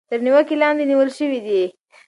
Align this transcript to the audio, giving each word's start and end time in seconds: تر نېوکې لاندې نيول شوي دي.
تر 0.09 0.19
نېوکې 0.25 0.55
لاندې 0.61 0.83
نيول 0.89 1.09
شوي 1.17 1.39
دي. 1.47 1.61